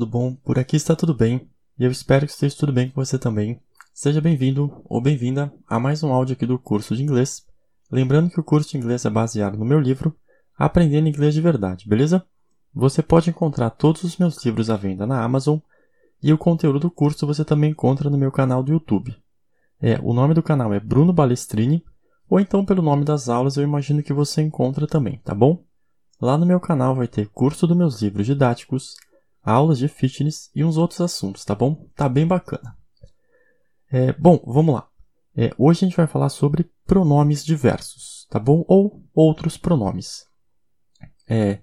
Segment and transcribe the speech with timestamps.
[0.00, 0.34] Tudo bom?
[0.34, 1.46] Por aqui está tudo bem
[1.78, 3.60] e eu espero que esteja tudo bem com você também.
[3.92, 7.46] Seja bem-vindo ou bem-vinda a mais um áudio aqui do curso de inglês.
[7.92, 10.16] Lembrando que o curso de inglês é baseado no meu livro
[10.56, 12.24] Aprendendo Inglês de Verdade, beleza?
[12.72, 15.58] Você pode encontrar todos os meus livros à venda na Amazon
[16.22, 19.14] e o conteúdo do curso você também encontra no meu canal do YouTube.
[19.82, 21.84] É, o nome do canal é Bruno Balestrini
[22.26, 25.62] ou então pelo nome das aulas eu imagino que você encontra também, tá bom?
[26.18, 28.96] Lá no meu canal vai ter curso dos meus livros didáticos,
[29.50, 31.88] aulas de fitness e uns outros assuntos, tá bom?
[31.94, 32.76] Tá bem bacana.
[33.90, 34.88] É, bom, vamos lá.
[35.36, 38.64] É, hoje a gente vai falar sobre pronomes diversos, tá bom?
[38.68, 40.26] Ou outros pronomes.
[41.28, 41.60] É,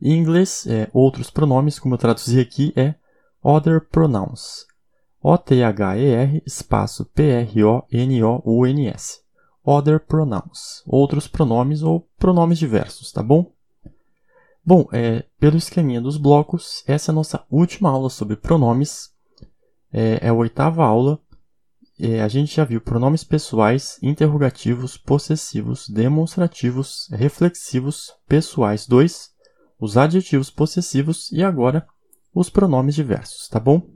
[0.00, 2.94] em inglês, é, outros pronomes, como eu traduzi aqui, é
[3.42, 4.66] other pronouns.
[5.22, 7.60] O-T-H-E-R espaço P-R-O-N-O-U-N-S.
[9.64, 10.82] Other pronouns.
[10.86, 13.55] Outros pronomes ou pronomes diversos, tá bom?
[14.66, 19.12] Bom, é, pelo esqueminha dos blocos, essa é a nossa última aula sobre pronomes.
[19.92, 21.20] É, é a oitava aula.
[22.00, 29.30] É, a gente já viu pronomes pessoais, interrogativos, possessivos, demonstrativos, reflexivos, pessoais 2,
[29.78, 31.86] os adjetivos possessivos e agora
[32.34, 33.88] os pronomes diversos, tá bom?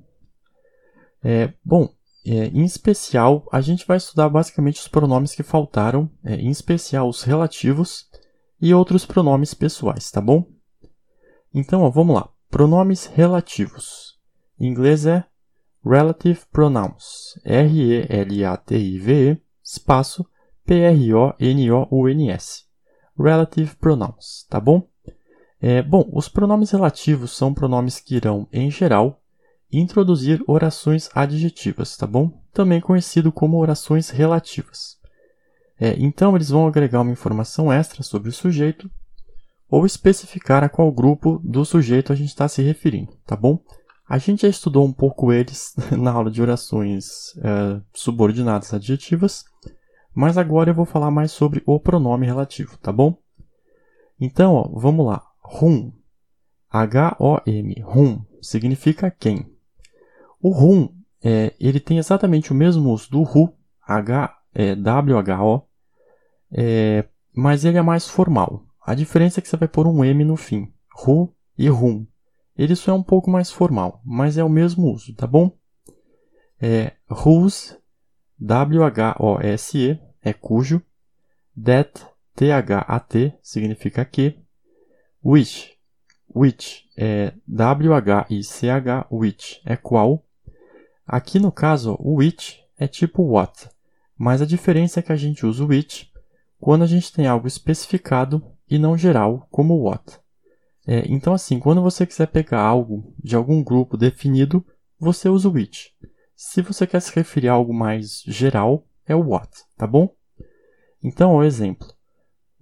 [1.20, 1.92] É, bom,
[2.24, 7.08] é, em especial, a gente vai estudar basicamente os pronomes que faltaram, é, em especial
[7.08, 8.08] os relativos
[8.62, 10.46] e outros pronomes pessoais, tá bom?
[11.52, 12.28] Então, ó, vamos lá.
[12.48, 14.16] Pronomes relativos.
[14.58, 15.24] Em inglês é
[15.84, 17.36] Relative Pronouns.
[17.44, 20.24] R-E-L-A-T-I-V-E, espaço
[20.64, 22.64] P-R-O-N-O-U-N-S.
[23.18, 24.88] Relative Pronouns, tá bom?
[25.60, 29.20] É, bom, os pronomes relativos são pronomes que irão, em geral,
[29.72, 32.40] introduzir orações adjetivas, tá bom?
[32.52, 34.98] Também conhecido como orações relativas.
[35.78, 38.90] É, então, eles vão agregar uma informação extra sobre o sujeito
[39.70, 43.63] ou especificar a qual grupo do sujeito a gente está se referindo, tá bom?
[44.08, 49.45] A gente já estudou um pouco eles na aula de orações é, subordinadas adjetivas,
[50.13, 53.17] mas agora eu vou falar mais sobre o pronome relativo, tá bom?
[54.20, 55.23] Então, ó, vamos lá.
[55.45, 55.92] Whom.
[56.69, 57.85] H-O-M.
[57.85, 59.47] Whom significa quem.
[60.42, 60.89] O whom,
[61.23, 63.55] é, ele tem exatamente o mesmo uso do who,
[63.87, 65.63] H, é, W-H-O,
[66.52, 67.05] é,
[67.35, 68.64] mas ele é mais formal.
[68.80, 70.73] A diferença é que você vai pôr um M no fim.
[71.07, 72.07] Who e whom.
[72.57, 75.57] Ele só é um pouco mais formal, mas é o mesmo uso, tá bom?
[76.61, 77.77] É whose,
[78.39, 80.83] W-H-O-S-E, é cujo.
[81.63, 84.39] That, T-H-A-T, significa que.
[85.23, 85.79] Which,
[86.35, 90.24] which, é W-H-I-C-H, which, é qual.
[91.07, 93.69] Aqui no caso, o which é tipo what,
[94.17, 96.11] mas a diferença é que a gente usa o which
[96.58, 100.20] quando a gente tem algo especificado e não geral, como what.
[100.86, 104.64] É, então, assim, quando você quiser pegar algo de algum grupo definido,
[104.98, 105.92] você usa o which.
[106.35, 110.14] Se você quer se referir a algo mais geral, é o what, tá bom?
[111.03, 111.86] Então, o exemplo.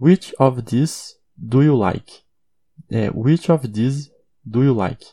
[0.00, 2.20] Which of these do you like?
[2.90, 4.10] É, which of these
[4.44, 5.06] do you like?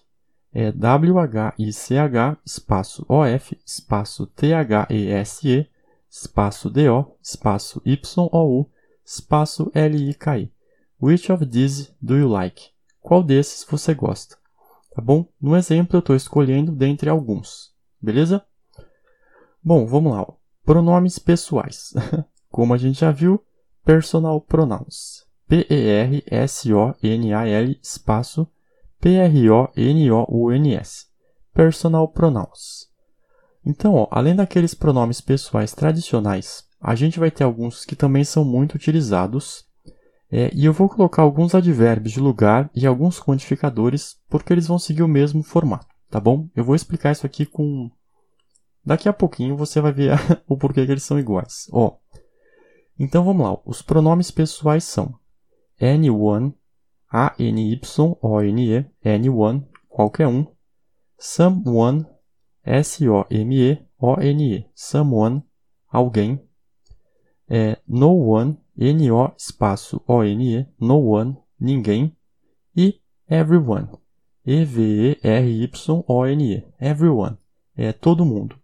[0.53, 5.67] É W-H-I-C-H, espaço O-F, espaço T-H-E-S-E,
[6.09, 8.71] espaço D-O, espaço Y-O-U,
[9.05, 10.54] espaço L-I-K-E.
[11.01, 12.69] Which of these do you like?
[13.01, 14.37] Qual desses você gosta?
[14.93, 15.27] Tá bom?
[15.41, 17.73] No exemplo, eu estou escolhendo dentre alguns.
[18.01, 18.45] Beleza?
[19.63, 20.25] Bom, vamos lá.
[20.63, 21.93] Pronomes pessoais.
[22.49, 23.43] Como a gente já viu,
[23.83, 25.25] personal pronouns.
[25.47, 26.19] P-E-R-S-O-N-A-L
[27.83, 28.47] espaço
[28.99, 29.75] P-R-O-N-O-U-N-S.
[31.53, 32.89] Personal pronouns.
[33.63, 38.43] Então, ó, além daqueles pronomes pessoais tradicionais, a gente vai ter alguns que também são
[38.43, 39.64] muito utilizados
[40.37, 44.77] é, e eu vou colocar alguns advérbios de lugar e alguns quantificadores, porque eles vão
[44.77, 46.49] seguir o mesmo formato, tá bom?
[46.53, 47.89] Eu vou explicar isso aqui com...
[48.83, 51.69] Daqui a pouquinho você vai ver o porquê que eles são iguais.
[51.71, 51.95] Ó,
[52.99, 53.57] então vamos lá.
[53.65, 55.17] Os pronomes pessoais são
[55.81, 56.53] anyone,
[57.09, 60.45] A-N-Y-O-N-E, anyone, qualquer um,
[61.17, 62.05] someone,
[62.61, 65.43] S-O-M-E-O-N-E, someone,
[65.89, 66.45] alguém,
[67.47, 72.15] é no one, N-O espaço O-N-E, no one, ninguém,
[72.75, 72.99] e
[73.29, 73.87] everyone,
[74.45, 75.23] E-V-E-R-Y-O-N-E,
[76.79, 77.37] everyone,
[77.75, 78.59] é todo mundo.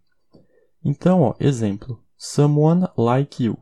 [0.84, 3.56] Então, ó, exemplo, someone like you,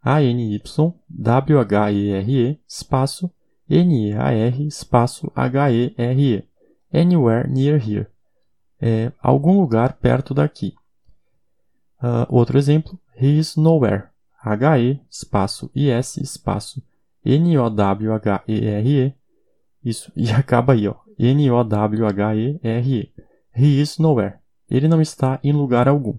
[0.00, 3.28] A-N-Y-W-H-E-R-E, espaço,
[3.68, 6.48] N-E-A-R, espaço, H-E-R-E.
[6.94, 8.06] Anywhere near here.
[8.80, 10.76] É algum lugar perto daqui.
[12.00, 14.04] Uh, outro exemplo: he is nowhere.
[14.40, 16.80] H-E, espaço, I-S, espaço,
[17.24, 19.12] N-O-W-H-E-R-E.
[19.84, 21.07] Isso, e acaba aí, ó.
[21.18, 23.12] N-O-W-H-E-R-E.
[23.56, 24.36] He is nowhere.
[24.70, 26.18] Ele não está em lugar algum.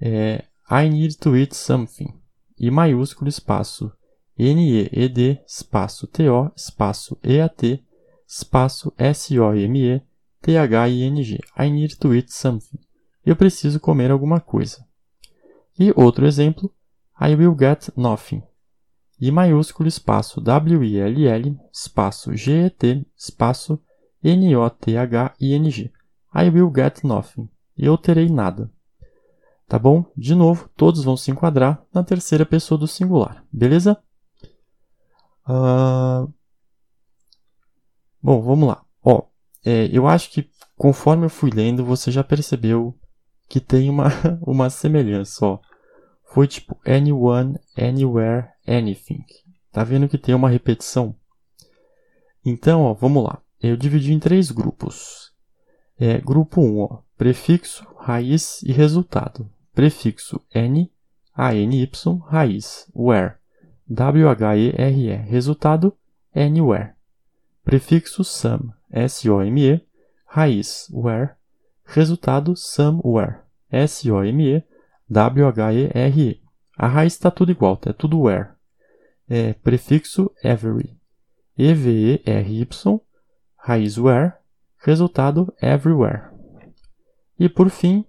[0.00, 2.12] É, I need to eat something.
[2.58, 3.92] I maiúsculo espaço
[4.38, 7.82] N-E-E-D espaço T-O espaço E-A-T
[8.26, 10.02] espaço S-O-M-E
[10.42, 11.40] T-H-I-N-G.
[11.58, 12.78] I need to eat something.
[13.24, 14.86] Eu preciso comer alguma coisa.
[15.78, 16.72] E outro exemplo,
[17.20, 18.42] I will get nothing.
[19.20, 23.80] I maiúsculo espaço W-I-L-L espaço G-E-T espaço
[24.22, 25.92] N-O-T-H-I-N-G.
[26.34, 27.48] I will get nothing.
[27.76, 28.70] Eu terei nada.
[29.66, 30.04] Tá bom?
[30.16, 33.44] De novo, todos vão se enquadrar na terceira pessoa do singular.
[33.52, 33.98] Beleza?
[35.46, 36.32] Uh...
[38.22, 38.84] Bom, vamos lá.
[39.02, 39.22] Ó,
[39.64, 42.98] é, eu acho que conforme eu fui lendo, você já percebeu
[43.48, 44.08] que tem uma,
[44.42, 45.44] uma semelhança.
[45.44, 45.58] Ó.
[46.32, 49.24] Foi tipo anyone, anywhere, anything.
[49.72, 51.14] Tá vendo que tem uma repetição?
[52.44, 53.42] Então, ó, vamos lá.
[53.60, 55.32] Eu dividi em três grupos.
[55.98, 59.50] É, grupo 1, ó, prefixo, raiz e resultado.
[59.74, 60.90] Prefixo N,
[61.34, 61.90] ANY,
[62.26, 63.34] raiz, where,
[63.88, 65.96] W-H-E-R-E, resultado,
[66.34, 66.92] anywhere.
[67.64, 69.80] Prefixo some, S-O-M-E,
[70.26, 71.32] raiz, where,
[71.84, 74.62] resultado, somewhere, S-O-M-E,
[75.10, 76.42] W-H-E-R-E.
[76.76, 78.50] A raiz está tudo igual, é tudo where.
[79.28, 80.96] É, prefixo every,
[81.56, 83.00] E-V-E-R-Y,
[83.58, 84.32] raiz where,
[84.78, 86.30] resultado everywhere.
[87.38, 88.04] E por fim,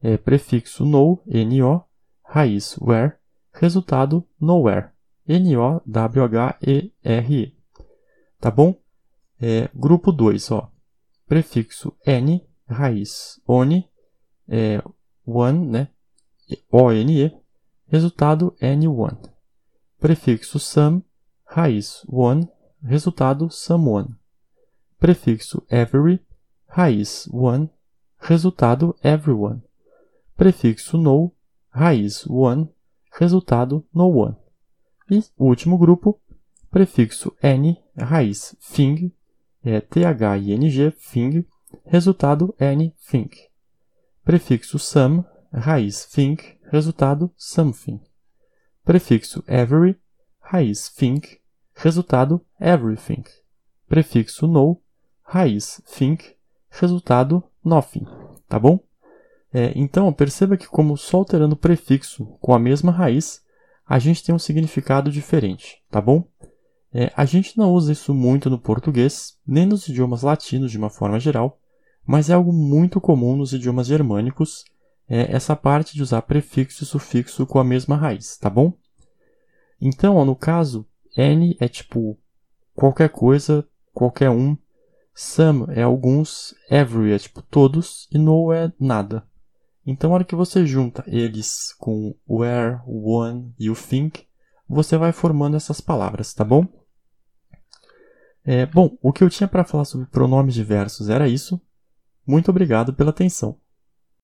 [0.00, 1.84] é prefixo no, no,
[2.22, 3.16] raiz where,
[3.52, 4.90] resultado nowhere,
[5.26, 5.82] N-O-W-H-E-R-E.
[8.40, 8.80] Tá bom?
[9.40, 10.70] É, grupo 2, ó.
[11.26, 13.88] Prefixo n, raiz one,
[14.48, 14.82] é,
[15.26, 15.88] one, né?
[16.70, 17.32] O-N-E,
[17.88, 19.39] resultado N1.
[20.00, 21.02] Prefixo some,
[21.54, 22.48] raiz one,
[22.82, 24.16] resultado someone
[25.00, 26.20] prefixo every,
[26.76, 27.70] raiz one,
[28.28, 29.62] resultado everyone,
[30.36, 31.32] prefixo no,
[31.74, 32.68] raiz one,
[33.18, 34.36] resultado no one.
[35.10, 36.20] E último grupo,
[36.70, 39.10] prefixo n, raiz thing,
[39.64, 41.46] é T-H-I-N-G, thing,
[41.86, 43.30] resultado anything.
[44.24, 48.00] Prefixo some, raiz think, resultado something.
[48.84, 49.96] Prefixo every,
[50.40, 51.38] raiz think,
[51.74, 53.24] resultado everything.
[53.88, 54.80] Prefixo no,
[55.22, 56.34] raiz think,
[56.70, 58.06] resultado nothing,
[58.48, 58.80] tá bom?
[59.52, 63.42] É, então, perceba que como só alterando o prefixo com a mesma raiz,
[63.86, 66.24] a gente tem um significado diferente, tá bom?
[66.92, 70.90] É, a gente não usa isso muito no português, nem nos idiomas latinos de uma
[70.90, 71.58] forma geral,
[72.06, 74.64] mas é algo muito comum nos idiomas germânicos,
[75.10, 78.72] é, essa parte de usar prefixo e sufixo com a mesma raiz, tá bom?
[79.80, 80.86] Então, ó, no caso,
[81.16, 82.16] n é tipo
[82.74, 84.56] qualquer coisa, qualquer um,
[85.22, 89.26] Some é alguns, every é tipo todos e no é nada.
[89.86, 94.26] Então, na hora que você junta eles com where, one e o think,
[94.66, 96.66] você vai formando essas palavras, tá bom?
[98.42, 101.60] É, bom, o que eu tinha para falar sobre pronomes diversos era isso.
[102.26, 103.59] Muito obrigado pela atenção.